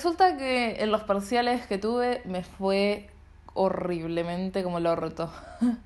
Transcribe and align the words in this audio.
resulta 0.00 0.38
que 0.38 0.82
en 0.82 0.90
los 0.90 1.02
parciales 1.02 1.66
que 1.66 1.76
tuve 1.76 2.22
me 2.24 2.42
fue 2.42 3.10
horriblemente 3.52 4.62
como 4.62 4.80
lo 4.80 4.96
roto. 4.96 5.30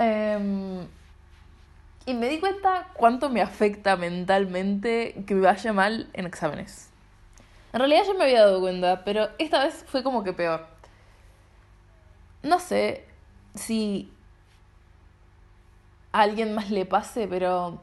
Em, 0.00 0.86
y 2.06 2.14
me 2.14 2.28
di 2.28 2.38
cuenta 2.38 2.86
cuánto 2.94 3.30
me 3.30 3.42
afecta 3.42 3.96
mentalmente 3.96 5.24
que 5.26 5.34
me 5.34 5.40
vaya 5.40 5.72
mal 5.72 6.08
en 6.12 6.26
exámenes. 6.26 6.88
En 7.72 7.80
realidad 7.80 8.04
ya 8.06 8.14
me 8.14 8.24
había 8.24 8.42
dado 8.42 8.60
cuenta, 8.60 9.02
pero 9.04 9.28
esta 9.38 9.64
vez 9.64 9.84
fue 9.88 10.04
como 10.04 10.22
que 10.22 10.32
peor. 10.32 10.66
No 12.44 12.60
sé 12.60 13.04
si 13.56 14.12
a 16.12 16.20
alguien 16.20 16.54
más 16.54 16.70
le 16.70 16.84
pase, 16.84 17.26
pero 17.26 17.80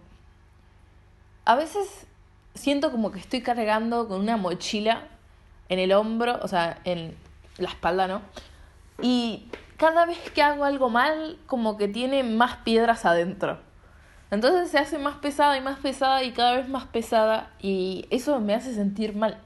a 1.44 1.56
veces 1.56 2.08
siento 2.56 2.92
como 2.92 3.12
que 3.12 3.20
estoy 3.20 3.42
cargando 3.42 4.08
con 4.08 4.20
una 4.20 4.38
mochila 4.38 5.04
en 5.70 5.80
el 5.80 5.92
hombro, 5.92 6.40
o 6.42 6.48
sea, 6.48 6.80
en 6.86 7.16
la 7.58 7.70
espalda, 7.70 8.08
¿no? 8.08 8.22
Y 9.02 9.48
cada 9.78 10.06
vez 10.06 10.18
que 10.32 10.42
hago 10.42 10.64
algo 10.64 10.90
mal, 10.90 11.38
como 11.46 11.78
que 11.78 11.88
tiene 11.88 12.24
más 12.24 12.58
piedras 12.58 13.06
adentro. 13.06 13.60
Entonces 14.32 14.72
se 14.72 14.80
hace 14.80 14.98
más 14.98 15.18
pesada 15.18 15.58
y 15.58 15.62
más 15.62 15.80
pesada 15.80 16.24
y 16.24 16.32
cada 16.32 16.56
vez 16.56 16.68
más 16.68 16.86
pesada 16.86 17.52
y 17.62 18.08
eso 18.10 18.40
me 18.40 18.56
hace 18.56 18.74
sentir 18.74 19.16
mal. 19.16 19.38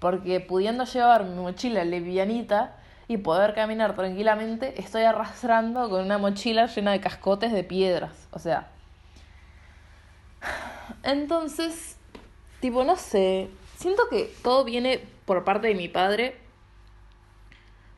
Porque 0.00 0.40
pudiendo 0.40 0.84
llevar 0.84 1.24
mi 1.24 1.34
mochila 1.40 1.84
levianita 1.84 2.76
y 3.08 3.16
poder 3.16 3.54
caminar 3.54 3.94
tranquilamente, 3.94 4.80
estoy 4.80 5.02
arrastrando 5.02 5.88
con 5.88 6.04
una 6.04 6.18
mochila 6.18 6.66
llena 6.66 6.92
de 6.92 7.00
cascotes 7.00 7.52
de 7.52 7.64
piedras. 7.64 8.28
O 8.30 8.38
sea. 8.38 8.68
Entonces, 11.02 11.97
tipo, 12.60 12.84
no 12.84 12.96
sé. 12.96 13.48
Siento 13.76 14.08
que 14.10 14.32
todo 14.42 14.64
viene 14.64 15.00
por 15.24 15.44
parte 15.44 15.68
de 15.68 15.74
mi 15.74 15.88
padre. 15.88 16.36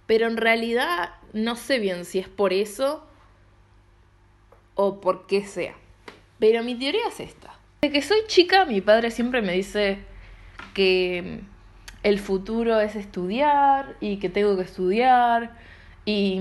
Pero 0.07 0.27
en 0.27 0.37
realidad 0.37 1.15
no 1.33 1.57
sé 1.57 1.79
bien 1.79 2.05
si 2.05 2.19
es 2.19 2.29
por 2.29 2.53
eso 2.53 3.07
o 4.75 5.01
por 5.01 5.27
qué 5.27 5.45
sea. 5.45 5.75
Pero 6.39 6.63
mi 6.63 6.75
teoría 6.75 7.07
es 7.09 7.21
esta. 7.21 7.55
De 7.83 7.91
que 7.91 8.03
soy 8.03 8.19
chica, 8.27 8.65
mi 8.65 8.81
padre 8.81 9.11
siempre 9.11 9.43
me 9.43 9.53
dice 9.53 9.99
que 10.75 11.41
el 12.03 12.19
futuro 12.19 12.81
es 12.81 12.97
estudiar 12.97 13.97
y 14.01 14.19
que 14.19 14.29
tengo 14.29 14.57
que 14.57 14.63
estudiar 14.63 15.57
y 16.05 16.41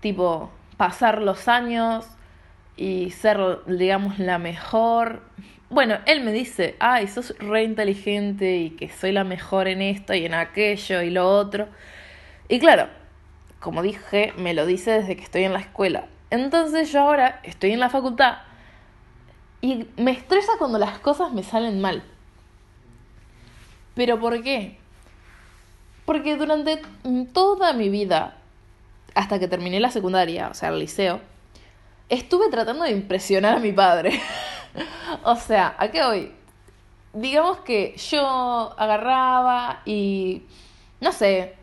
tipo 0.00 0.50
pasar 0.76 1.22
los 1.22 1.48
años 1.48 2.06
y 2.76 3.10
ser, 3.10 3.60
digamos, 3.66 4.18
la 4.18 4.38
mejor. 4.38 5.22
Bueno, 5.72 6.00
él 6.04 6.20
me 6.20 6.32
dice, 6.32 6.76
ay, 6.80 7.08
sos 7.08 7.34
re 7.38 7.62
inteligente 7.62 8.58
y 8.58 8.70
que 8.72 8.90
soy 8.90 9.10
la 9.10 9.24
mejor 9.24 9.68
en 9.68 9.80
esto 9.80 10.12
y 10.12 10.26
en 10.26 10.34
aquello 10.34 11.00
y 11.00 11.08
lo 11.08 11.26
otro. 11.26 11.66
Y 12.46 12.58
claro, 12.58 12.88
como 13.58 13.80
dije, 13.80 14.34
me 14.36 14.52
lo 14.52 14.66
dice 14.66 14.90
desde 14.90 15.16
que 15.16 15.22
estoy 15.22 15.44
en 15.44 15.54
la 15.54 15.60
escuela. 15.60 16.08
Entonces 16.28 16.92
yo 16.92 17.00
ahora 17.00 17.40
estoy 17.42 17.72
en 17.72 17.80
la 17.80 17.88
facultad 17.88 18.40
y 19.62 19.86
me 19.96 20.10
estresa 20.10 20.52
cuando 20.58 20.78
las 20.78 20.98
cosas 20.98 21.32
me 21.32 21.42
salen 21.42 21.80
mal. 21.80 22.02
¿Pero 23.94 24.20
por 24.20 24.42
qué? 24.42 24.76
Porque 26.04 26.36
durante 26.36 26.82
toda 27.32 27.72
mi 27.72 27.88
vida, 27.88 28.36
hasta 29.14 29.38
que 29.38 29.48
terminé 29.48 29.80
la 29.80 29.90
secundaria, 29.90 30.48
o 30.50 30.54
sea, 30.54 30.68
el 30.68 30.80
liceo, 30.80 31.22
estuve 32.10 32.50
tratando 32.50 32.84
de 32.84 32.90
impresionar 32.90 33.54
a 33.54 33.58
mi 33.58 33.72
padre. 33.72 34.20
o 35.24 35.36
sea, 35.36 35.74
¿a 35.78 35.88
qué 35.88 36.02
voy? 36.02 36.32
Digamos 37.12 37.58
que 37.58 37.94
yo 37.96 38.74
agarraba 38.78 39.82
y, 39.84 40.42
no 41.00 41.12
sé, 41.12 41.54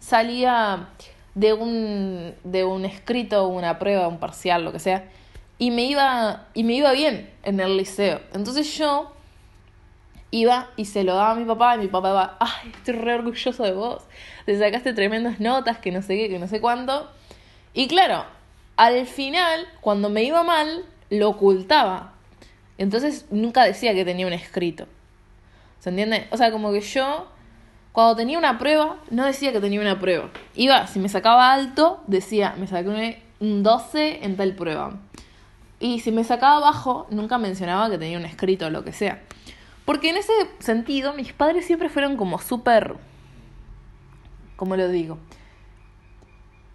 salía 0.00 0.88
de 1.34 1.52
un, 1.52 2.34
de 2.42 2.64
un 2.64 2.84
escrito, 2.84 3.46
una 3.46 3.78
prueba, 3.78 4.08
un 4.08 4.18
parcial, 4.18 4.64
lo 4.64 4.72
que 4.72 4.80
sea, 4.80 5.08
y 5.58 5.70
me 5.70 5.84
iba, 5.84 6.46
y 6.54 6.64
me 6.64 6.74
iba 6.74 6.92
bien 6.92 7.30
en 7.44 7.60
el 7.60 7.76
liceo. 7.76 8.20
Entonces 8.32 8.76
yo 8.76 9.12
iba 10.30 10.68
y 10.76 10.84
se 10.86 11.04
lo 11.04 11.14
daba 11.14 11.32
a 11.32 11.34
mi 11.36 11.44
papá 11.44 11.76
y 11.76 11.78
mi 11.78 11.88
papá 11.88 12.10
iba, 12.10 12.36
ay, 12.40 12.72
estoy 12.74 12.94
re 12.94 13.14
orgulloso 13.14 13.62
de 13.62 13.72
vos, 13.72 14.02
te 14.46 14.58
sacaste 14.58 14.92
tremendas 14.94 15.40
notas, 15.40 15.78
que 15.78 15.92
no 15.92 16.02
sé 16.02 16.16
qué, 16.16 16.28
que 16.28 16.38
no 16.38 16.48
sé 16.48 16.60
cuánto. 16.60 17.08
Y 17.72 17.86
claro, 17.86 18.24
al 18.76 19.06
final, 19.06 19.66
cuando 19.80 20.10
me 20.10 20.24
iba 20.24 20.42
mal, 20.42 20.84
lo 21.10 21.30
ocultaba. 21.30 22.14
Entonces 22.78 23.26
nunca 23.30 23.64
decía 23.64 23.92
que 23.92 24.04
tenía 24.04 24.26
un 24.26 24.32
escrito. 24.32 24.86
¿Se 25.80 25.90
entiende? 25.90 26.28
O 26.30 26.36
sea, 26.36 26.50
como 26.50 26.72
que 26.72 26.80
yo, 26.80 27.26
cuando 27.92 28.16
tenía 28.16 28.38
una 28.38 28.58
prueba, 28.58 28.96
no 29.10 29.26
decía 29.26 29.52
que 29.52 29.60
tenía 29.60 29.80
una 29.80 29.98
prueba. 29.98 30.30
Iba, 30.54 30.86
si 30.86 30.98
me 30.98 31.08
sacaba 31.08 31.52
alto, 31.52 32.02
decía, 32.06 32.54
me 32.58 32.66
saqué 32.66 33.22
un 33.40 33.62
12 33.62 34.24
en 34.24 34.36
tal 34.36 34.54
prueba. 34.54 34.98
Y 35.80 36.00
si 36.00 36.10
me 36.10 36.24
sacaba 36.24 36.60
bajo, 36.60 37.06
nunca 37.10 37.38
mencionaba 37.38 37.90
que 37.90 37.98
tenía 37.98 38.18
un 38.18 38.24
escrito 38.24 38.66
o 38.66 38.70
lo 38.70 38.84
que 38.84 38.92
sea. 38.92 39.22
Porque 39.84 40.10
en 40.10 40.16
ese 40.16 40.32
sentido, 40.58 41.14
mis 41.14 41.32
padres 41.32 41.66
siempre 41.66 41.88
fueron 41.88 42.16
como 42.16 42.38
súper... 42.38 42.94
¿Cómo 44.56 44.76
lo 44.76 44.88
digo? 44.88 45.18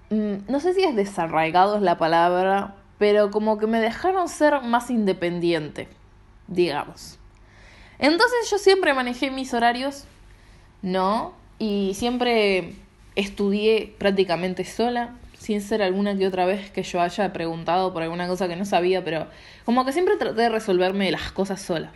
Mm, 0.10 0.50
no 0.50 0.60
sé 0.60 0.74
si 0.74 0.84
es 0.84 0.96
desarraigado 0.96 1.76
es 1.76 1.82
la 1.82 1.98
palabra, 1.98 2.76
pero 3.04 3.32
como 3.32 3.58
que 3.58 3.68
me 3.68 3.82
dejaron 3.82 4.30
ser 4.30 4.62
más 4.62 4.90
independiente, 4.90 5.90
digamos. 6.48 7.20
Entonces 8.00 8.50
yo 8.50 8.58
siempre 8.58 8.94
manejé 8.94 9.30
mis 9.30 9.54
horarios, 9.54 10.06
¿no? 10.82 11.34
Y 11.60 11.96
siempre 11.96 12.76
estudié 13.18 13.94
prácticamente 13.98 14.64
sola, 14.64 15.16
sin 15.38 15.60
ser 15.60 15.82
alguna 15.82 16.18
que 16.18 16.26
otra 16.26 16.46
vez 16.46 16.72
que 16.72 16.82
yo 16.84 17.02
haya 17.02 17.34
preguntado 17.34 17.92
por 17.92 18.04
alguna 18.04 18.26
cosa 18.30 18.48
que 18.48 18.56
no 18.56 18.64
sabía, 18.64 19.04
pero 19.04 19.28
como 19.66 19.84
que 19.84 19.92
siempre 19.92 20.16
traté 20.16 20.44
de 20.44 20.48
resolverme 20.48 21.12
las 21.12 21.30
cosas 21.34 21.62
sola. 21.62 21.92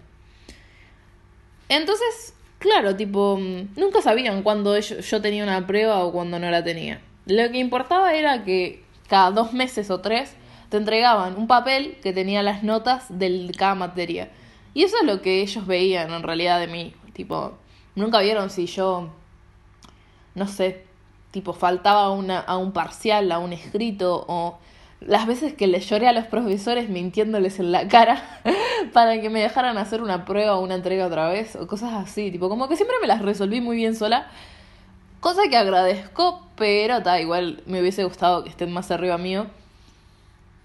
Entonces, 1.70 2.34
claro, 2.60 2.98
tipo, 2.98 3.40
nunca 3.78 4.02
sabían 4.02 4.44
cuándo 4.44 4.78
yo 4.78 5.22
tenía 5.22 5.44
una 5.46 5.66
prueba 5.66 6.04
o 6.04 6.12
cuándo 6.12 6.38
no 6.38 6.52
la 6.52 6.66
tenía. 6.66 7.00
Lo 7.28 7.50
que 7.50 7.60
importaba 7.60 8.14
era 8.14 8.44
que 8.44 8.84
cada 9.08 9.32
dos 9.32 9.54
meses 9.54 9.90
o 9.90 10.02
tres 10.02 10.36
te 10.70 10.78
entregaban 10.78 11.38
un 11.38 11.48
papel 11.48 11.98
que 12.02 12.14
tenía 12.14 12.44
las 12.44 12.64
notas 12.64 13.06
de 13.10 13.52
cada 13.58 13.76
materia. 13.76 14.30
Y 14.74 14.84
eso 14.84 14.98
es 15.02 15.06
lo 15.06 15.22
que 15.22 15.42
ellos 15.42 15.66
veían 15.66 16.12
en 16.12 16.24
realidad 16.24 16.60
de 16.60 16.68
mí. 16.68 16.94
Tipo, 17.14 17.54
nunca 17.96 18.20
vieron 18.20 18.50
si 18.50 18.68
yo, 18.68 19.10
no 20.36 20.48
sé, 20.48 20.86
tipo, 21.32 21.54
faltaba 21.54 22.12
una, 22.12 22.40
a 22.40 22.58
un 22.58 22.72
parcial, 22.74 23.32
a 23.32 23.40
un 23.40 23.54
escrito 23.54 24.26
o 24.28 24.60
las 25.00 25.28
veces 25.28 25.54
que 25.54 25.68
le 25.68 25.80
lloré 25.80 26.08
a 26.08 26.12
los 26.12 26.26
profesores 26.26 26.90
mintiéndoles 26.90 27.60
en 27.60 27.72
la 27.72 27.88
cara 27.88 28.24
para 28.94 29.22
que 29.22 29.30
me 29.30 29.42
dejaran 29.42 29.78
hacer 29.78 30.02
una 30.02 30.26
prueba 30.26 30.56
o 30.56 30.64
una 30.64 30.76
entrega 30.76 31.06
otra 31.06 31.30
vez 31.30 31.56
o 31.56 31.68
cosas 31.68 31.94
así, 31.94 32.32
tipo 32.32 32.50
como 32.50 32.68
que 32.68 32.76
siempre 32.76 32.98
me 33.00 33.08
las 33.08 33.22
resolví 33.22 33.62
muy 33.62 33.78
bien 33.78 33.96
sola, 33.96 34.28
cosa 35.20 35.42
que 35.50 35.58
agradezco, 35.58 36.42
pero 36.56 37.02
da 37.02 37.22
igual 37.22 37.62
me 37.68 37.82
hubiese 37.82 38.04
gustado 38.04 38.44
que 38.44 38.50
estén 38.50 38.72
más 38.72 38.90
arriba 38.90 39.18
mío, 39.18 39.48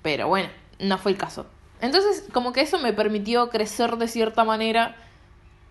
pero 0.03 0.29
bueno, 0.29 0.49
no 0.79 0.99
fue 0.99 1.13
el 1.13 1.19
caso. 1.19 1.47
Entonces, 1.81 2.25
como 2.33 2.53
que 2.53 2.61
eso 2.61 2.79
me 2.79 2.93
permitió 2.93 3.49
crecer 3.51 3.97
de 3.97 4.09
cierta 4.09 4.45
manera 4.45 4.97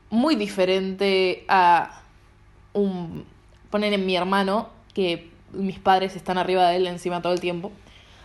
muy 0.10 0.36
diferente 0.36 1.46
a 1.48 2.02
un 2.74 3.26
poner 3.70 3.94
en 3.94 4.06
mi 4.06 4.16
hermano 4.16 4.70
que 4.94 5.32
mis 5.54 5.80
padres 5.80 6.16
están 6.16 6.38
arriba 6.38 6.70
de 6.70 6.78
él 6.78 6.88
encima 6.88 7.22
todo 7.22 7.34
el 7.34 7.40
tiempo. 7.40 7.72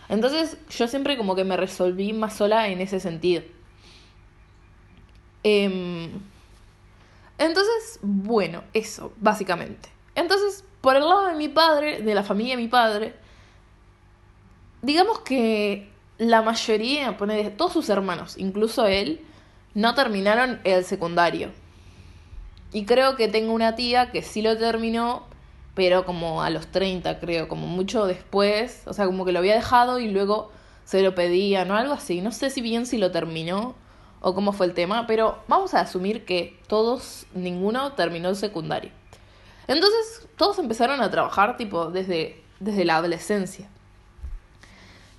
Entonces 0.09 0.57
yo 0.69 0.87
siempre 0.87 1.17
como 1.17 1.35
que 1.35 1.43
me 1.43 1.57
resolví 1.57 2.13
más 2.13 2.35
sola 2.35 2.67
en 2.67 2.81
ese 2.81 2.99
sentido. 2.99 3.43
Em, 5.43 6.11
entonces, 7.37 7.99
bueno, 8.01 8.63
eso, 8.73 9.13
básicamente. 9.17 9.89
Entonces, 10.15 10.63
por 10.81 10.95
el 10.95 11.03
lado 11.03 11.27
de 11.27 11.35
mi 11.35 11.47
padre, 11.47 12.01
de 12.01 12.15
la 12.15 12.23
familia 12.23 12.55
de 12.55 12.61
mi 12.61 12.67
padre, 12.67 13.15
digamos 14.81 15.19
que 15.19 15.89
la 16.17 16.41
mayoría, 16.41 17.17
pone 17.17 17.49
todos 17.51 17.73
sus 17.73 17.89
hermanos, 17.89 18.37
incluso 18.37 18.87
él, 18.87 19.21
no 19.73 19.93
terminaron 19.93 20.59
el 20.63 20.83
secundario. 20.83 21.51
Y 22.73 22.85
creo 22.85 23.15
que 23.15 23.27
tengo 23.27 23.53
una 23.53 23.75
tía 23.75 24.11
que 24.11 24.23
sí 24.23 24.41
lo 24.41 24.57
terminó, 24.57 25.25
pero 25.75 26.05
como 26.05 26.41
a 26.41 26.49
los 26.49 26.67
30 26.67 27.19
creo, 27.19 27.47
como 27.47 27.67
mucho 27.67 28.05
después, 28.05 28.81
o 28.87 28.93
sea, 28.93 29.05
como 29.05 29.25
que 29.25 29.31
lo 29.31 29.39
había 29.39 29.55
dejado 29.55 29.99
y 29.99 30.09
luego 30.09 30.51
se 30.83 31.01
lo 31.01 31.13
pedían 31.13 31.69
o 31.69 31.75
algo 31.75 31.93
así. 31.93 32.21
No 32.21 32.31
sé 32.31 32.49
si 32.49 32.61
bien 32.61 32.85
si 32.85 32.97
lo 32.97 33.11
terminó 33.11 33.75
o 34.21 34.33
cómo 34.33 34.53
fue 34.53 34.65
el 34.65 34.73
tema, 34.73 35.05
pero 35.05 35.37
vamos 35.47 35.73
a 35.73 35.81
asumir 35.81 36.25
que 36.25 36.59
todos, 36.67 37.27
ninguno 37.33 37.93
terminó 37.93 38.29
el 38.29 38.35
secundario. 38.35 38.91
Entonces, 39.67 40.27
todos 40.37 40.57
empezaron 40.59 41.01
a 41.01 41.11
trabajar 41.11 41.57
tipo 41.57 41.91
desde, 41.91 42.41
desde 42.59 42.85
la 42.85 42.97
adolescencia. 42.97 43.69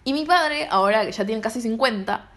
Y 0.08 0.12
mi 0.12 0.24
padre, 0.24 0.66
ahora 0.70 1.04
que 1.04 1.12
ya 1.12 1.26
tiene 1.26 1.42
casi 1.42 1.60
50, 1.60 2.30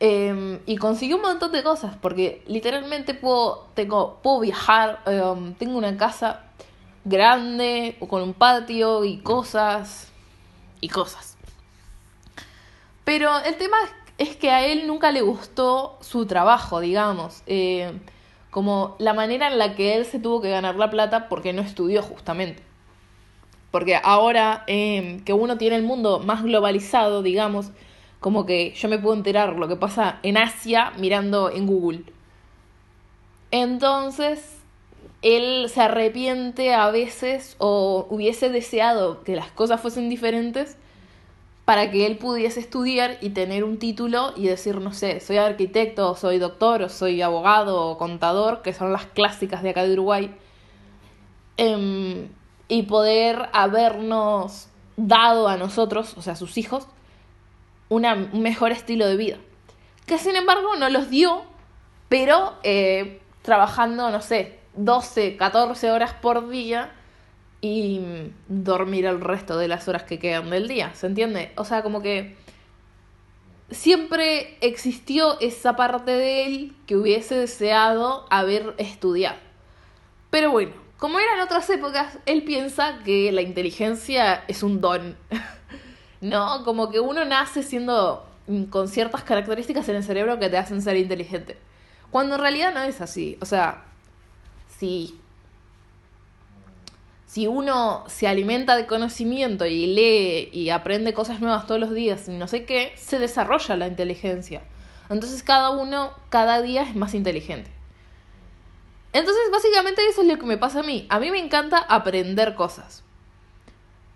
Em, 0.00 0.60
y 0.66 0.76
consiguió 0.76 1.16
un 1.16 1.22
montón 1.22 1.52
de 1.52 1.62
cosas, 1.62 1.96
porque 2.00 2.42
literalmente 2.46 3.14
puedo, 3.14 3.68
tengo, 3.74 4.18
puedo 4.22 4.40
viajar, 4.40 5.00
em, 5.06 5.54
tengo 5.54 5.78
una 5.78 5.96
casa 5.96 6.42
grande, 7.04 7.96
con 8.08 8.22
un 8.22 8.34
patio 8.34 9.04
y 9.04 9.18
cosas, 9.18 10.12
y 10.80 10.88
cosas. 10.88 11.36
Pero 13.04 13.38
el 13.46 13.56
tema 13.56 13.76
es 14.18 14.36
que 14.36 14.50
a 14.50 14.66
él 14.66 14.86
nunca 14.86 15.12
le 15.12 15.22
gustó 15.22 15.96
su 16.00 16.26
trabajo, 16.26 16.80
digamos, 16.80 17.42
eh, 17.46 17.92
como 18.50 18.96
la 18.98 19.14
manera 19.14 19.48
en 19.48 19.58
la 19.58 19.74
que 19.74 19.96
él 19.96 20.04
se 20.06 20.18
tuvo 20.18 20.40
que 20.42 20.50
ganar 20.50 20.76
la 20.76 20.90
plata 20.90 21.28
porque 21.28 21.52
no 21.52 21.62
estudió 21.62 22.02
justamente. 22.02 22.62
Porque 23.74 23.98
ahora 24.00 24.62
em, 24.68 25.18
que 25.24 25.32
uno 25.32 25.58
tiene 25.58 25.74
el 25.74 25.82
mundo 25.82 26.20
más 26.20 26.44
globalizado, 26.44 27.24
digamos, 27.24 27.72
como 28.20 28.46
que 28.46 28.72
yo 28.76 28.88
me 28.88 29.00
puedo 29.00 29.16
enterar 29.16 29.56
lo 29.56 29.66
que 29.66 29.74
pasa 29.74 30.20
en 30.22 30.36
Asia 30.36 30.92
mirando 30.96 31.50
en 31.50 31.66
Google. 31.66 32.04
Entonces, 33.50 34.60
él 35.22 35.68
se 35.68 35.80
arrepiente 35.80 36.72
a 36.72 36.88
veces 36.92 37.56
o 37.58 38.06
hubiese 38.10 38.48
deseado 38.48 39.24
que 39.24 39.34
las 39.34 39.50
cosas 39.50 39.80
fuesen 39.80 40.08
diferentes 40.08 40.76
para 41.64 41.90
que 41.90 42.06
él 42.06 42.16
pudiese 42.16 42.60
estudiar 42.60 43.18
y 43.22 43.30
tener 43.30 43.64
un 43.64 43.80
título 43.80 44.34
y 44.36 44.46
decir, 44.46 44.80
no 44.80 44.92
sé, 44.92 45.18
soy 45.18 45.38
arquitecto, 45.38 46.14
soy 46.14 46.38
doctor, 46.38 46.82
o 46.82 46.88
soy 46.88 47.22
abogado, 47.22 47.88
o 47.88 47.98
contador, 47.98 48.62
que 48.62 48.72
son 48.72 48.92
las 48.92 49.06
clásicas 49.06 49.64
de 49.64 49.70
acá 49.70 49.82
de 49.82 49.94
Uruguay, 49.94 50.32
em, 51.56 52.28
y 52.68 52.82
poder 52.84 53.48
habernos 53.52 54.68
dado 54.96 55.48
a 55.48 55.56
nosotros, 55.56 56.14
o 56.16 56.22
sea, 56.22 56.34
a 56.34 56.36
sus 56.36 56.56
hijos, 56.58 56.86
un 57.88 58.04
mejor 58.32 58.72
estilo 58.72 59.06
de 59.06 59.16
vida. 59.16 59.36
Que 60.06 60.18
sin 60.18 60.36
embargo 60.36 60.76
no 60.76 60.88
los 60.88 61.10
dio, 61.10 61.42
pero 62.08 62.54
eh, 62.62 63.20
trabajando, 63.42 64.10
no 64.10 64.20
sé, 64.20 64.58
12, 64.74 65.36
14 65.36 65.90
horas 65.90 66.14
por 66.14 66.48
día 66.48 66.92
y 67.60 68.30
dormir 68.48 69.06
el 69.06 69.20
resto 69.20 69.56
de 69.56 69.68
las 69.68 69.88
horas 69.88 70.02
que 70.02 70.18
quedan 70.18 70.50
del 70.50 70.68
día, 70.68 70.94
¿se 70.94 71.06
entiende? 71.06 71.52
O 71.56 71.64
sea, 71.64 71.82
como 71.82 72.02
que 72.02 72.36
siempre 73.70 74.58
existió 74.60 75.40
esa 75.40 75.76
parte 75.76 76.10
de 76.10 76.46
él 76.46 76.76
que 76.86 76.96
hubiese 76.96 77.36
deseado 77.36 78.26
haber 78.30 78.74
estudiado. 78.78 79.38
Pero 80.30 80.50
bueno, 80.50 80.72
como 81.04 81.20
eran 81.20 81.38
otras 81.40 81.68
épocas, 81.68 82.18
él 82.24 82.44
piensa 82.44 83.00
que 83.04 83.30
la 83.30 83.42
inteligencia 83.42 84.42
es 84.48 84.62
un 84.62 84.80
don. 84.80 85.18
¿no? 86.22 86.64
Como 86.64 86.90
que 86.90 86.98
uno 86.98 87.26
nace 87.26 87.62
siendo 87.62 88.26
mm, 88.46 88.62
con 88.70 88.88
ciertas 88.88 89.22
características 89.22 89.86
en 89.90 89.96
el 89.96 90.02
cerebro 90.02 90.38
que 90.38 90.48
te 90.48 90.56
hacen 90.56 90.80
ser 90.80 90.96
inteligente. 90.96 91.58
Cuando 92.10 92.36
en 92.36 92.40
realidad 92.40 92.72
no 92.72 92.82
es 92.84 93.02
así. 93.02 93.36
O 93.42 93.44
sea, 93.44 93.84
si, 94.78 95.20
si 97.26 97.48
uno 97.48 98.04
se 98.06 98.26
alimenta 98.26 98.74
de 98.74 98.86
conocimiento 98.86 99.66
y 99.66 99.84
lee 99.88 100.48
y 100.58 100.70
aprende 100.70 101.12
cosas 101.12 101.38
nuevas 101.38 101.66
todos 101.66 101.82
los 101.82 101.92
días 101.92 102.26
y 102.28 102.30
no 102.30 102.48
sé 102.48 102.64
qué, 102.64 102.94
se 102.96 103.18
desarrolla 103.18 103.76
la 103.76 103.88
inteligencia. 103.88 104.62
Entonces 105.10 105.42
cada 105.42 105.68
uno 105.68 106.12
cada 106.30 106.62
día 106.62 106.80
es 106.80 106.96
más 106.96 107.12
inteligente. 107.12 107.83
Entonces 109.14 109.44
básicamente 109.52 110.06
eso 110.08 110.22
es 110.22 110.26
lo 110.26 110.38
que 110.38 110.44
me 110.44 110.58
pasa 110.58 110.80
a 110.80 110.82
mí. 110.82 111.06
A 111.08 111.20
mí 111.20 111.30
me 111.30 111.38
encanta 111.38 111.78
aprender 111.78 112.56
cosas. 112.56 113.04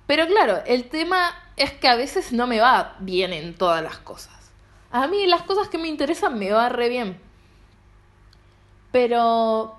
Pero 0.08 0.26
claro, 0.26 0.60
el 0.66 0.88
tema 0.88 1.34
es 1.56 1.70
que 1.72 1.86
a 1.86 1.94
veces 1.94 2.32
no 2.32 2.48
me 2.48 2.60
va 2.60 2.96
bien 2.98 3.32
en 3.32 3.54
todas 3.54 3.80
las 3.80 3.98
cosas. 3.98 4.50
A 4.90 5.06
mí 5.06 5.24
las 5.26 5.42
cosas 5.42 5.68
que 5.68 5.78
me 5.78 5.86
interesan 5.86 6.36
me 6.36 6.50
va 6.50 6.68
re 6.68 6.88
bien. 6.88 7.20
Pero... 8.90 9.76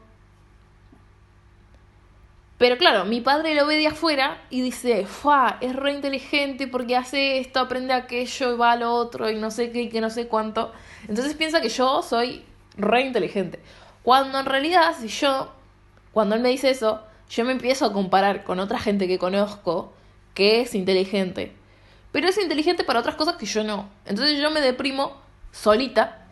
Pero 2.58 2.78
claro, 2.78 3.04
mi 3.04 3.20
padre 3.20 3.56
lo 3.56 3.66
ve 3.66 3.76
de 3.76 3.88
afuera 3.88 4.42
y 4.50 4.62
dice, 4.62 5.06
¡fua! 5.06 5.58
Es 5.60 5.76
re 5.76 5.94
inteligente 5.94 6.68
porque 6.68 6.96
hace 6.96 7.40
esto, 7.40 7.60
aprende 7.60 7.94
aquello 7.94 8.54
y 8.54 8.58
va 8.58 8.72
a 8.72 8.76
lo 8.78 8.94
otro 8.94 9.30
y 9.30 9.36
no 9.36 9.52
sé 9.52 9.72
qué 9.72 9.84
y 9.84 9.90
que 9.90 10.00
no 10.00 10.10
sé 10.10 10.28
cuánto. 10.28 10.72
Entonces 11.08 11.34
piensa 11.34 11.60
que 11.60 11.70
yo 11.70 12.02
soy 12.04 12.46
re 12.78 13.02
inteligente. 13.02 13.60
Cuando 14.04 14.40
en 14.40 14.46
realidad, 14.46 14.96
si 15.00 15.08
yo, 15.08 15.52
cuando 16.12 16.36
él 16.36 16.42
me 16.42 16.50
dice 16.50 16.70
eso, 16.70 17.04
yo 17.30 17.46
me 17.46 17.52
empiezo 17.52 17.86
a 17.86 17.94
comparar 17.94 18.44
con 18.44 18.60
otra 18.60 18.80
gente 18.80 19.08
que 19.08 19.20
conozco 19.20 19.94
que 20.34 20.62
es 20.62 20.74
inteligente. 20.74 21.54
Pero 22.12 22.28
es 22.28 22.38
inteligente 22.38 22.84
para 22.84 23.00
otras 23.00 23.16
cosas 23.16 23.36
que 23.36 23.46
yo 23.46 23.64
no. 23.64 23.90
Entonces 24.06 24.40
yo 24.40 24.50
me 24.52 24.62
deprimo 24.62 25.22
solita 25.52 26.26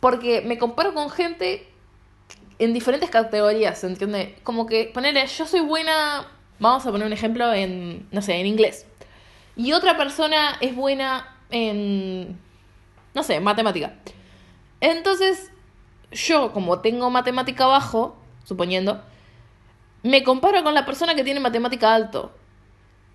porque 0.00 0.42
me 0.42 0.58
comparo 0.58 0.94
con 0.94 1.10
gente 1.10 1.68
en 2.58 2.72
diferentes 2.72 3.10
categorías, 3.10 3.78
¿se 3.78 3.86
entiende? 3.86 4.36
Como 4.42 4.66
que 4.66 4.90
ponerle, 4.92 5.26
yo 5.26 5.46
soy 5.46 5.60
buena, 5.60 6.26
vamos 6.58 6.86
a 6.86 6.90
poner 6.90 7.06
un 7.06 7.12
ejemplo 7.12 7.52
en, 7.52 8.06
no 8.12 8.22
sé, 8.22 8.34
en 8.34 8.46
inglés. 8.46 8.86
Y 9.56 9.72
otra 9.72 9.96
persona 9.96 10.56
es 10.60 10.74
buena 10.74 11.36
en, 11.50 12.38
no 13.14 13.22
sé, 13.22 13.40
matemática. 13.40 13.94
Entonces, 14.80 15.50
yo 16.10 16.52
como 16.52 16.80
tengo 16.80 17.10
matemática 17.10 17.66
bajo, 17.66 18.16
suponiendo, 18.44 19.02
me 20.02 20.22
comparo 20.22 20.62
con 20.62 20.74
la 20.74 20.86
persona 20.86 21.14
que 21.14 21.24
tiene 21.24 21.40
matemática 21.40 21.94
alto. 21.94 22.32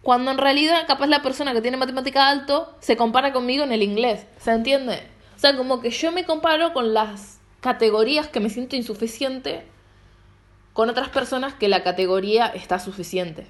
Cuando 0.01 0.31
en 0.31 0.37
realidad, 0.37 0.87
capaz 0.87 1.07
la 1.07 1.21
persona 1.21 1.53
que 1.53 1.61
tiene 1.61 1.77
matemática 1.77 2.27
alto 2.27 2.75
se 2.79 2.97
compara 2.97 3.31
conmigo 3.33 3.63
en 3.63 3.71
el 3.71 3.83
inglés. 3.83 4.25
¿Se 4.39 4.51
entiende? 4.51 5.07
O 5.35 5.39
sea, 5.39 5.55
como 5.55 5.79
que 5.79 5.91
yo 5.91 6.11
me 6.11 6.25
comparo 6.25 6.73
con 6.73 6.93
las 6.93 7.39
categorías 7.61 8.27
que 8.27 8.39
me 8.39 8.49
siento 8.49 8.75
insuficiente 8.75 9.65
con 10.73 10.89
otras 10.89 11.09
personas 11.09 11.53
que 11.53 11.67
la 11.67 11.83
categoría 11.83 12.47
está 12.47 12.79
suficiente. 12.79 13.47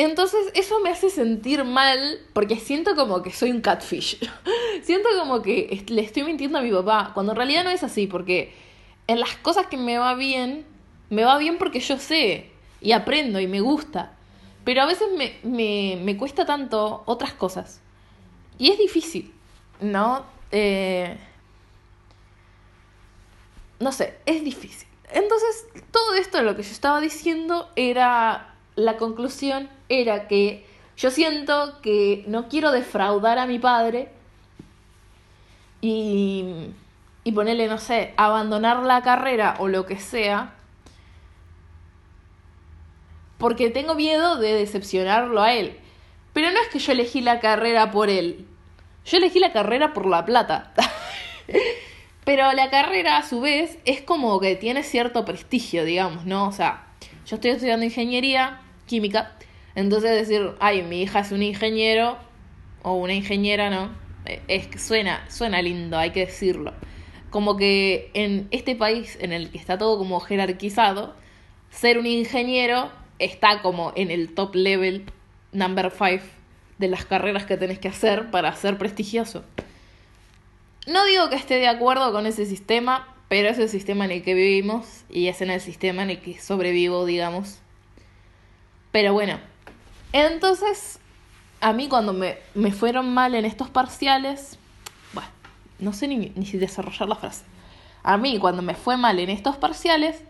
Entonces 0.00 0.52
eso 0.54 0.78
me 0.78 0.90
hace 0.90 1.10
sentir 1.10 1.64
mal 1.64 2.20
porque 2.32 2.54
siento 2.54 2.94
como 2.94 3.20
que 3.20 3.32
soy 3.32 3.50
un 3.50 3.60
catfish. 3.60 4.16
siento 4.82 5.08
como 5.18 5.42
que 5.42 5.84
le 5.88 6.02
estoy 6.02 6.22
mintiendo 6.22 6.56
a 6.58 6.62
mi 6.62 6.70
papá, 6.70 7.10
cuando 7.14 7.32
en 7.32 7.36
realidad 7.36 7.64
no 7.64 7.70
es 7.70 7.82
así, 7.82 8.06
porque 8.06 8.54
en 9.08 9.18
las 9.18 9.34
cosas 9.38 9.66
que 9.66 9.76
me 9.76 9.98
va 9.98 10.14
bien, 10.14 10.64
me 11.10 11.24
va 11.24 11.36
bien 11.36 11.58
porque 11.58 11.80
yo 11.80 11.98
sé 11.98 12.48
y 12.80 12.92
aprendo 12.92 13.40
y 13.40 13.48
me 13.48 13.60
gusta. 13.60 14.12
Pero 14.62 14.82
a 14.82 14.86
veces 14.86 15.08
me, 15.16 15.34
me, 15.42 16.00
me 16.00 16.16
cuesta 16.16 16.46
tanto 16.46 17.02
otras 17.06 17.32
cosas. 17.32 17.80
Y 18.56 18.70
es 18.70 18.78
difícil, 18.78 19.34
¿no? 19.80 20.24
Eh, 20.52 21.18
no 23.80 23.90
sé, 23.90 24.16
es 24.26 24.44
difícil. 24.44 24.86
Entonces, 25.10 25.66
todo 25.90 26.14
esto 26.14 26.40
lo 26.42 26.54
que 26.54 26.62
yo 26.62 26.70
estaba 26.70 27.00
diciendo 27.00 27.68
era, 27.74 28.54
la 28.76 28.96
conclusión 28.96 29.68
era 29.88 30.28
que 30.28 30.66
yo 30.96 31.10
siento 31.10 31.80
que 31.80 32.24
no 32.26 32.48
quiero 32.48 32.72
defraudar 32.72 33.38
a 33.38 33.46
mi 33.46 33.58
padre 33.58 34.10
y, 35.80 36.44
y 37.24 37.32
ponerle, 37.32 37.68
no 37.68 37.78
sé, 37.78 38.14
abandonar 38.16 38.82
la 38.82 39.02
carrera 39.02 39.56
o 39.58 39.68
lo 39.68 39.86
que 39.86 39.98
sea 39.98 40.54
porque 43.38 43.70
tengo 43.70 43.94
miedo 43.94 44.36
de 44.36 44.52
decepcionarlo 44.52 45.40
a 45.40 45.54
él. 45.54 45.76
Pero 46.32 46.50
no 46.50 46.60
es 46.60 46.68
que 46.68 46.80
yo 46.80 46.92
elegí 46.92 47.20
la 47.20 47.40
carrera 47.40 47.90
por 47.90 48.10
él. 48.10 48.46
Yo 49.06 49.16
elegí 49.16 49.38
la 49.38 49.52
carrera 49.52 49.94
por 49.94 50.06
la 50.06 50.24
plata. 50.24 50.72
Pero 52.24 52.52
la 52.52 52.68
carrera, 52.68 53.16
a 53.16 53.26
su 53.26 53.40
vez, 53.40 53.78
es 53.84 54.02
como 54.02 54.38
que 54.38 54.56
tiene 54.56 54.82
cierto 54.82 55.24
prestigio, 55.24 55.84
digamos, 55.84 56.26
¿no? 56.26 56.46
O 56.48 56.52
sea, 56.52 56.84
yo 57.26 57.36
estoy 57.36 57.52
estudiando 57.52 57.86
ingeniería 57.86 58.60
química. 58.86 59.32
Entonces 59.78 60.10
decir, 60.10 60.54
ay, 60.58 60.82
mi 60.82 61.02
hija 61.02 61.20
es 61.20 61.30
un 61.30 61.40
ingeniero 61.40 62.18
o 62.82 62.94
una 62.94 63.14
ingeniera, 63.14 63.70
¿no? 63.70 63.94
Es 64.48 64.66
que 64.66 64.76
suena, 64.76 65.24
suena 65.30 65.62
lindo, 65.62 65.96
hay 65.96 66.10
que 66.10 66.26
decirlo. 66.26 66.74
Como 67.30 67.56
que 67.56 68.10
en 68.12 68.48
este 68.50 68.74
país 68.74 69.16
en 69.20 69.32
el 69.32 69.52
que 69.52 69.58
está 69.58 69.78
todo 69.78 69.96
como 69.96 70.18
jerarquizado, 70.18 71.14
ser 71.70 71.96
un 71.96 72.06
ingeniero 72.06 72.90
está 73.20 73.62
como 73.62 73.92
en 73.94 74.10
el 74.10 74.34
top 74.34 74.56
level, 74.56 75.04
number 75.52 75.92
5 75.96 76.24
de 76.78 76.88
las 76.88 77.04
carreras 77.04 77.46
que 77.46 77.56
tenés 77.56 77.78
que 77.78 77.86
hacer 77.86 78.32
para 78.32 78.52
ser 78.56 78.78
prestigioso. 78.78 79.44
No 80.88 81.04
digo 81.04 81.30
que 81.30 81.36
esté 81.36 81.54
de 81.54 81.68
acuerdo 81.68 82.10
con 82.10 82.26
ese 82.26 82.46
sistema, 82.46 83.14
pero 83.28 83.48
es 83.48 83.60
el 83.60 83.68
sistema 83.68 84.06
en 84.06 84.10
el 84.10 84.22
que 84.24 84.34
vivimos 84.34 85.04
y 85.08 85.28
es 85.28 85.40
en 85.40 85.50
el 85.50 85.60
sistema 85.60 86.02
en 86.02 86.10
el 86.10 86.18
que 86.18 86.40
sobrevivo, 86.40 87.06
digamos. 87.06 87.60
Pero 88.90 89.12
bueno, 89.12 89.38
entonces 90.12 90.98
a 91.60 91.72
mí 91.72 91.88
cuando 91.88 92.12
me, 92.12 92.38
me 92.54 92.72
fueron 92.72 93.12
mal 93.12 93.34
en 93.34 93.44
estos 93.44 93.68
parciales, 93.68 94.58
bueno, 95.12 95.28
no 95.78 95.92
sé 95.92 96.08
ni, 96.08 96.32
ni 96.34 96.46
si 96.46 96.58
desarrollar 96.58 97.08
la 97.08 97.16
frase. 97.16 97.44
A 98.02 98.16
mí 98.16 98.38
cuando 98.38 98.62
me 98.62 98.74
fue 98.74 98.96
mal 98.96 99.18
en 99.18 99.30
estos 99.30 99.56
parciales, 99.56 100.22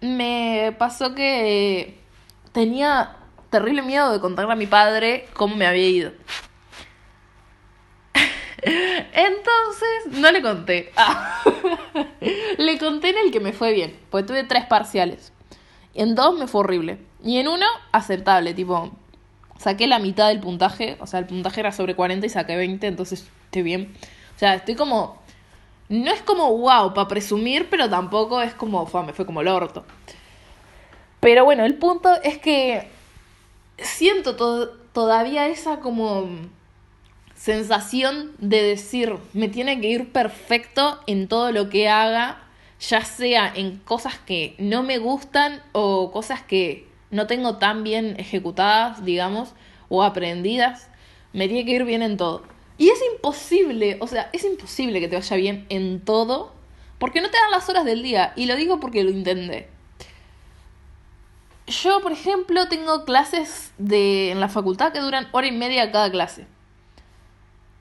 me 0.00 0.74
pasó 0.78 1.14
que 1.14 1.98
tenía 2.52 3.16
terrible 3.50 3.82
miedo 3.82 4.12
de 4.12 4.20
contarle 4.20 4.52
a 4.52 4.56
mi 4.56 4.66
padre 4.66 5.28
cómo 5.34 5.56
me 5.56 5.66
había 5.66 5.88
ido. 5.88 6.12
Entonces, 8.62 10.20
no 10.20 10.30
le 10.30 10.42
conté. 10.42 10.92
Le 12.58 12.78
conté 12.78 13.10
en 13.10 13.18
el 13.18 13.32
que 13.32 13.40
me 13.40 13.52
fue 13.52 13.72
bien, 13.72 13.98
porque 14.10 14.26
tuve 14.26 14.44
tres 14.44 14.64
parciales. 14.66 15.32
En 15.96 16.14
dos 16.14 16.38
me 16.38 16.46
fue 16.46 16.60
horrible. 16.60 16.98
Y 17.24 17.38
en 17.38 17.48
uno, 17.48 17.66
aceptable, 17.92 18.54
tipo, 18.54 18.92
saqué 19.58 19.86
la 19.86 19.98
mitad 19.98 20.28
del 20.28 20.40
puntaje, 20.40 20.96
o 21.00 21.06
sea, 21.06 21.20
el 21.20 21.26
puntaje 21.26 21.60
era 21.60 21.72
sobre 21.72 21.96
40 21.96 22.26
y 22.26 22.28
saqué 22.28 22.56
20, 22.56 22.86
entonces 22.86 23.26
estoy 23.46 23.62
bien. 23.62 23.92
O 24.34 24.38
sea, 24.38 24.54
estoy 24.54 24.74
como... 24.74 25.20
No 25.88 26.10
es 26.10 26.20
como 26.22 26.56
wow 26.56 26.94
para 26.94 27.06
presumir, 27.08 27.68
pero 27.70 27.88
tampoco 27.88 28.42
es 28.42 28.52
como, 28.54 28.88
me 29.06 29.12
fue 29.12 29.24
como 29.24 29.40
el 29.40 29.48
orto. 29.48 29.84
Pero 31.20 31.44
bueno, 31.44 31.64
el 31.64 31.74
punto 31.76 32.10
es 32.22 32.38
que 32.38 32.88
siento 33.78 34.36
todavía 34.92 35.46
esa 35.46 35.78
como 35.80 36.28
sensación 37.36 38.32
de 38.38 38.62
decir, 38.62 39.14
me 39.32 39.48
tiene 39.48 39.80
que 39.80 39.88
ir 39.88 40.12
perfecto 40.12 40.98
en 41.06 41.28
todo 41.28 41.52
lo 41.52 41.68
que 41.68 41.88
haga, 41.88 42.45
ya 42.80 43.04
sea 43.04 43.52
en 43.54 43.78
cosas 43.78 44.18
que 44.18 44.54
no 44.58 44.82
me 44.82 44.98
gustan 44.98 45.62
o 45.72 46.10
cosas 46.12 46.42
que 46.42 46.88
no 47.10 47.26
tengo 47.26 47.56
tan 47.56 47.82
bien 47.84 48.16
ejecutadas, 48.18 49.04
digamos, 49.04 49.54
o 49.88 50.02
aprendidas, 50.02 50.88
me 51.32 51.48
tiene 51.48 51.64
que 51.64 51.72
ir 51.72 51.84
bien 51.84 52.02
en 52.02 52.16
todo. 52.16 52.42
Y 52.78 52.90
es 52.90 52.98
imposible, 53.14 53.96
o 54.00 54.06
sea, 54.06 54.28
es 54.32 54.44
imposible 54.44 55.00
que 55.00 55.08
te 55.08 55.16
vaya 55.16 55.36
bien 55.36 55.66
en 55.68 56.00
todo, 56.00 56.52
porque 56.98 57.20
no 57.20 57.30
te 57.30 57.38
dan 57.38 57.50
las 57.50 57.68
horas 57.68 57.84
del 57.84 58.02
día, 58.02 58.32
y 58.36 58.46
lo 58.46 58.56
digo 58.56 58.80
porque 58.80 59.04
lo 59.04 59.10
intenté. 59.10 59.68
Yo, 61.66 62.00
por 62.00 62.12
ejemplo, 62.12 62.68
tengo 62.68 63.04
clases 63.04 63.72
de, 63.78 64.30
en 64.30 64.40
la 64.40 64.48
facultad 64.48 64.92
que 64.92 65.00
duran 65.00 65.28
hora 65.32 65.46
y 65.46 65.52
media 65.52 65.90
cada 65.90 66.10
clase. 66.10 66.46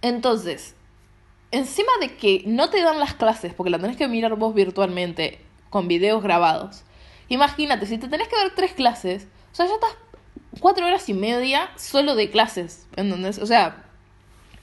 Entonces, 0.01 0.75
encima 1.55 1.91
de 1.99 2.15
que 2.15 2.43
no 2.45 2.69
te 2.69 2.81
dan 2.81 2.99
las 2.99 3.13
clases, 3.13 3.53
porque 3.53 3.69
la 3.69 3.79
tenés 3.79 3.97
que 3.97 4.07
mirar 4.07 4.35
vos 4.35 4.53
virtualmente, 4.53 5.39
con 5.69 5.87
videos 5.87 6.21
grabados, 6.21 6.83
imagínate, 7.29 7.85
si 7.85 7.97
te 7.97 8.07
tenés 8.07 8.27
que 8.27 8.35
ver 8.35 8.53
tres 8.55 8.73
clases, 8.73 9.27
o 9.51 9.55
sea, 9.55 9.65
ya 9.65 9.73
estás 9.73 9.95
cuatro 10.59 10.85
horas 10.85 11.07
y 11.09 11.13
media 11.13 11.69
solo 11.75 12.15
de 12.15 12.29
clases, 12.29 12.87
¿entendés? 12.95 13.39
O 13.39 13.45
sea, 13.45 13.85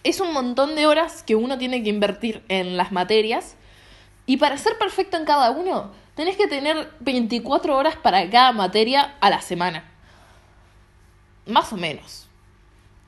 es 0.05 0.21
un 0.21 0.33
montón 0.33 0.75
de 0.75 0.87
horas 0.87 1.23
que 1.23 1.35
uno 1.35 1.59
tiene 1.59 1.83
que 1.83 1.91
invertir 1.91 2.43
en 2.49 2.77
las 2.77 2.93
materias, 2.93 3.57
y 4.27 4.37
para 4.37 4.57
ser 4.59 4.79
perfecto 4.79 5.17
en 5.17 5.25
cada 5.25 5.51
uno, 5.51 5.93
tenés 6.15 6.37
que 6.37 6.47
tener 6.47 6.91
24 7.01 7.77
horas 7.77 7.97
para 7.97 8.29
cada 8.31 8.53
materia 8.53 9.17
a 9.21 9.31
la 9.31 9.41
semana. 9.41 9.91
Más 11.47 11.73
o 11.73 11.77
menos. 11.77 12.29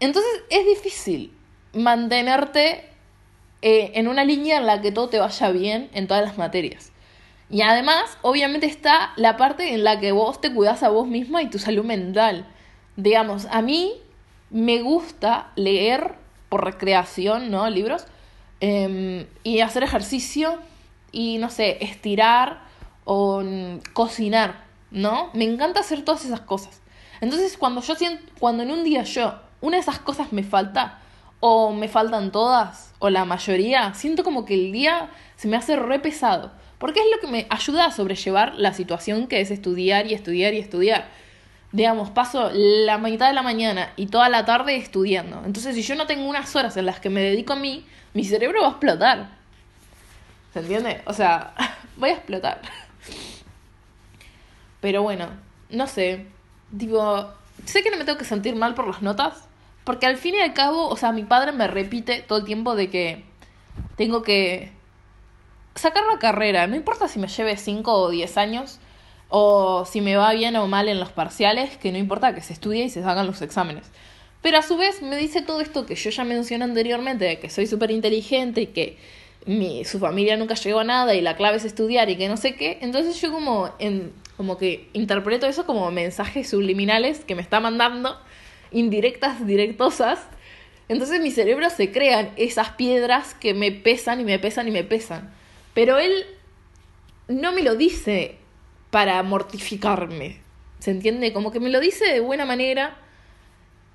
Entonces 0.01 0.43
es 0.51 0.67
difícil 0.67 1.33
mantenerte 1.73 2.94
eh, 3.67 3.93
en 3.99 4.09
una 4.09 4.25
línea 4.25 4.59
en 4.59 4.67
la 4.67 4.83
que 4.83 4.93
todo 4.93 5.09
te 5.09 5.19
vaya 5.19 5.51
bien 5.51 5.89
en 5.95 6.07
todas 6.07 6.23
las 6.23 6.37
materias. 6.37 6.93
Y 7.49 7.63
además, 7.63 8.19
obviamente 8.21 8.67
está 8.67 9.15
la 9.17 9.39
parte 9.39 9.73
en 9.73 9.85
la 9.85 10.01
que 10.01 10.13
vos 10.13 10.39
te 10.39 10.53
cuidas 10.53 10.83
a 10.83 10.91
vos 10.91 11.09
misma 11.09 11.41
y 11.41 11.49
tu 11.49 11.59
salud 11.59 11.83
mental. 11.83 12.47
Digamos, 12.97 13.47
a 13.51 13.63
mí 13.63 13.95
me 14.51 14.83
gusta 14.83 15.51
leer 15.57 16.17
por 16.51 16.63
recreación, 16.63 17.51
¿no? 17.51 17.71
Libros. 17.71 18.05
Em, 18.61 19.27
y 19.45 19.61
hacer 19.61 19.83
ejercicio 19.83 20.59
y, 21.11 21.39
no 21.39 21.49
sé, 21.49 21.83
estirar 21.83 22.65
o 23.07 23.43
cocinar, 23.95 24.67
¿no? 24.91 25.31
Me 25.33 25.45
encanta 25.45 25.81
hacer 25.81 26.05
todas 26.05 26.27
esas 26.27 26.41
cosas. 26.41 26.83
Entonces, 27.23 27.57
cuando 27.57 27.81
yo 27.81 27.95
siento, 27.95 28.31
cuando 28.39 28.63
en 28.63 28.71
un 28.71 28.85
día 28.85 29.05
yo, 29.05 29.41
una 29.63 29.79
de 29.79 29.81
esas 29.81 30.01
cosas 30.01 30.35
me 30.35 30.43
falta, 30.43 31.01
o 31.47 31.73
me 31.73 31.89
faltan 31.89 32.33
todas, 32.33 32.94
o 33.05 33.11
la 33.11 33.27
mayoría, 33.27 33.93
siento 33.93 34.25
como 34.25 34.47
que 34.47 34.55
el 34.55 34.73
día 34.73 35.11
se 35.37 35.47
me 35.47 35.59
hace 35.59 35.77
re 35.77 35.99
pesado. 35.99 36.53
Porque 36.79 37.01
es 37.01 37.07
lo 37.15 37.21
que 37.21 37.27
me 37.27 37.47
ayuda 37.51 37.85
a 37.85 37.91
sobrellevar 37.91 38.55
la 38.55 38.73
situación 38.73 39.27
que 39.27 39.43
es 39.43 39.51
estudiar 39.51 40.07
y 40.07 40.15
estudiar 40.15 40.55
y 40.55 40.59
estudiar. 40.59 41.09
Digamos, 41.71 42.09
paso 42.09 42.51
la 42.55 42.97
mitad 42.97 43.29
de 43.29 43.35
la 43.35 43.43
mañana 43.43 43.93
y 43.97 44.07
toda 44.07 44.31
la 44.31 44.47
tarde 44.47 44.77
estudiando. 44.77 45.43
Entonces, 45.45 45.75
si 45.75 45.83
yo 45.83 45.97
no 45.97 46.07
tengo 46.07 46.27
unas 46.27 46.57
horas 46.57 46.79
en 46.79 46.87
las 46.87 46.99
que 46.99 47.11
me 47.11 47.21
dedico 47.21 47.53
a 47.53 47.57
mí, 47.57 47.85
mi 48.15 48.25
cerebro 48.25 48.63
va 48.63 48.69
a 48.69 48.71
explotar. 48.71 49.29
¿Se 50.55 50.61
entiende? 50.61 51.03
O 51.05 51.13
sea, 51.13 51.53
voy 51.99 52.09
a 52.09 52.15
explotar. 52.15 52.63
Pero 54.81 55.03
bueno, 55.03 55.29
no 55.69 55.87
sé. 55.89 56.25
Tipo, 56.79 57.29
sé 57.67 57.83
que 57.83 57.91
no 57.91 57.99
me 57.99 58.07
tengo 58.07 58.17
que 58.17 58.25
sentir 58.25 58.57
mal 58.57 58.75
por 58.75 58.87
las 58.87 59.03
notas, 59.03 59.47
porque 59.85 60.07
al 60.07 60.17
fin 60.17 60.35
y 60.35 60.41
al 60.41 60.55
cabo, 60.55 60.89
o 60.89 60.97
sea, 60.97 61.13
mi 61.13 61.25
padre 61.25 61.53
me 61.53 61.67
repite 61.67 62.23
todo 62.23 62.39
el 62.39 62.45
tiempo 62.45 62.75
de 62.75 62.91
que 62.91 63.25
tengo 63.97 64.23
que 64.23 64.73
sacar 65.75 66.05
la 66.11 66.19
carrera. 66.19 66.67
No 66.67 66.77
importa 66.77 67.09
si 67.09 67.19
me 67.19 67.29
lleve 67.29 67.57
5 67.57 67.93
o 67.93 68.11
10 68.11 68.37
años, 68.39 68.79
o 69.29 69.85
si 69.85 70.01
me 70.01 70.17
va 70.17 70.33
bien 70.33 70.57
o 70.57 70.67
mal 70.67 70.89
en 70.89 71.01
los 71.01 71.11
parciales, 71.11 71.77
que 71.77 71.93
no 71.93 71.99
importa 71.99 72.35
que 72.35 72.41
se 72.41 72.53
estudie 72.53 72.85
y 72.85 72.91
se 72.91 73.03
hagan 73.03 73.27
los 73.27 73.43
exámenes. 73.43 73.91
Pero 74.43 74.59
a 74.59 74.63
su 74.63 74.77
vez 74.77 75.03
me 75.03 75.17
dice 75.17 75.43
todo 75.43 75.61
esto 75.61 75.87
que 75.87 75.95
yo 75.95 76.11
ya 76.11 76.25
mencioné 76.25 76.65
anteriormente, 76.65 77.25
de 77.25 77.39
que 77.39 77.51
soy 77.51 77.67
súper 77.67 77.91
inteligente 77.91 78.63
y 78.63 78.67
que 78.69 78.99
mi, 79.47 79.85
su 79.85 79.99
familia 79.99 80.37
nunca 80.37 80.55
llegó 80.55 80.81
a 80.81 80.85
nada 80.85 81.15
y 81.15 81.21
la 81.21 81.37
clave 81.37 81.57
es 81.57 81.65
estudiar 81.65 82.09
y 82.11 82.17
que 82.17 82.29
no 82.29 82.37
sé 82.37 82.55
qué. 82.55 82.79
Entonces 82.81 83.21
yo 83.21 83.33
como, 83.33 83.71
en, 83.79 84.13
como 84.37 84.57
que 84.57 84.89
interpreto 84.93 85.47
eso 85.47 85.67
como 85.67 85.91
mensajes 85.91 86.49
subliminales 86.49 87.25
que 87.25 87.35
me 87.35 87.43
está 87.43 87.61
mandando 87.61 88.19
indirectas, 88.75 89.47
directosas. 89.47 90.21
Entonces 90.89 91.23
mi 91.23 91.31
cerebro 91.31 91.71
se 91.71 91.91
crean 91.91 92.33
esas 92.37 92.71
piedras 92.71 93.35
que 93.35 93.55
me 93.55 93.73
pesan 93.73 94.21
y 94.21 94.25
me 94.25 94.39
pesan 94.39 94.69
y 94.69 94.71
me 94.71 94.85
pesan. 94.85 95.33
Pero 95.73 95.99
él 95.99 96.27
no 97.29 97.53
me 97.53 97.63
lo 97.63 97.77
dice 97.77 98.37
para 98.91 99.23
mortificarme. 99.23 100.41
¿Se 100.81 100.91
entiende? 100.91 101.33
Como 101.33 101.51
que 101.51 101.61
me 101.61 101.71
lo 101.71 101.81
dice 101.81 102.05
de 102.13 102.21
buena 102.21 102.45
manera 102.45 102.99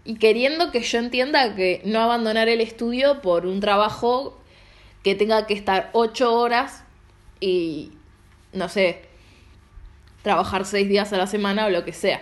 y 0.03 0.15
queriendo 0.15 0.71
que 0.71 0.81
yo 0.81 0.97
entienda 0.97 1.55
que 1.55 1.81
no 1.85 1.99
abandonar 1.99 2.49
el 2.49 2.61
estudio 2.61 3.21
por 3.21 3.45
un 3.45 3.59
trabajo 3.59 4.39
que 5.03 5.13
tenga 5.13 5.45
que 5.45 5.53
estar 5.53 5.91
ocho 5.93 6.33
horas 6.33 6.83
y, 7.39 7.91
no 8.53 8.69
sé, 8.69 9.03
trabajar 10.23 10.65
seis 10.65 10.89
días 10.89 11.13
a 11.13 11.17
la 11.17 11.27
semana 11.27 11.67
o 11.67 11.69
lo 11.69 11.85
que 11.85 11.93
sea 11.93 12.21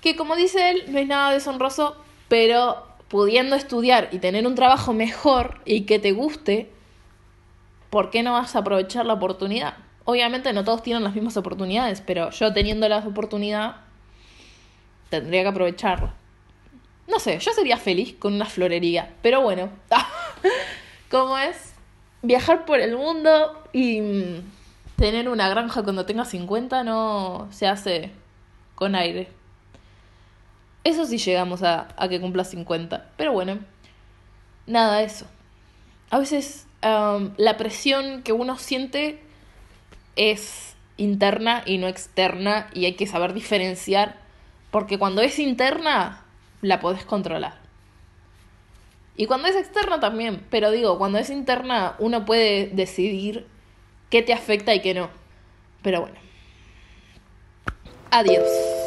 que 0.00 0.16
como 0.16 0.36
dice 0.36 0.70
él, 0.70 0.84
no 0.88 0.98
es 0.98 1.06
nada 1.06 1.32
deshonroso, 1.32 1.96
pero 2.28 2.86
pudiendo 3.08 3.56
estudiar 3.56 4.08
y 4.12 4.18
tener 4.18 4.46
un 4.46 4.54
trabajo 4.54 4.92
mejor 4.92 5.60
y 5.64 5.82
que 5.82 5.98
te 5.98 6.12
guste, 6.12 6.70
¿por 7.90 8.10
qué 8.10 8.22
no 8.22 8.34
vas 8.34 8.54
a 8.54 8.60
aprovechar 8.60 9.06
la 9.06 9.14
oportunidad? 9.14 9.74
Obviamente 10.04 10.52
no 10.52 10.64
todos 10.64 10.82
tienen 10.82 11.04
las 11.04 11.14
mismas 11.14 11.36
oportunidades, 11.36 12.02
pero 12.02 12.30
yo 12.30 12.52
teniendo 12.52 12.88
la 12.88 12.98
oportunidad, 12.98 13.76
tendría 15.10 15.42
que 15.42 15.48
aprovecharla. 15.48 16.14
No 17.06 17.18
sé, 17.18 17.38
yo 17.38 17.52
sería 17.52 17.78
feliz 17.78 18.14
con 18.18 18.34
una 18.34 18.44
florería, 18.44 19.14
pero 19.22 19.40
bueno, 19.40 19.70
¿cómo 21.10 21.38
es? 21.38 21.72
Viajar 22.20 22.66
por 22.66 22.80
el 22.80 22.96
mundo 22.96 23.62
y 23.72 24.00
mm, 24.00 24.50
tener 24.96 25.28
una 25.28 25.48
granja 25.48 25.82
cuando 25.82 26.04
tenga 26.04 26.24
50 26.24 26.84
no 26.84 27.48
se 27.50 27.66
hace 27.66 28.10
con 28.74 28.94
aire. 28.94 29.37
Eso 30.88 31.04
sí 31.04 31.18
llegamos 31.18 31.62
a, 31.62 31.86
que 32.08 32.18
cumpla 32.18 32.44
50. 32.44 33.10
Pero 33.18 33.34
bueno, 33.34 33.58
nada, 34.66 35.02
eso. 35.02 35.26
A 36.08 36.18
veces 36.18 36.66
la 36.80 37.56
presión 37.58 38.22
que 38.22 38.32
uno 38.32 38.56
siente 38.56 39.20
es 40.16 40.76
interna 40.96 41.62
y 41.66 41.76
no 41.76 41.88
externa 41.88 42.70
y 42.72 42.86
hay 42.86 42.94
que 42.94 43.06
saber 43.06 43.34
diferenciar 43.34 44.16
porque 44.70 44.98
cuando 44.98 45.20
es 45.20 45.38
interna 45.38 46.24
la 46.62 46.80
podés 46.80 47.04
controlar. 47.04 47.58
Y 49.14 49.26
cuando 49.26 49.48
es 49.48 49.56
externa 49.56 50.00
también, 50.00 50.42
pero 50.48 50.70
digo, 50.70 50.96
cuando 50.96 51.18
es 51.18 51.28
interna 51.28 51.96
uno 51.98 52.24
puede 52.24 52.68
decidir 52.68 53.46
qué 54.08 54.22
te 54.22 54.32
afecta 54.32 54.74
y 54.74 54.80
qué 54.80 54.94
no. 54.94 55.10
Pero 55.82 56.00
bueno. 56.00 56.16
Adiós. 58.10 58.77